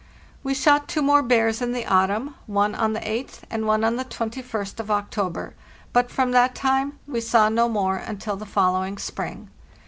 [0.41, 3.97] We shot two more bears in the autumn, one on the 8th and one on
[3.97, 5.53] the 21st of October;
[5.93, 9.51] but from that time we saw no more until the following spring.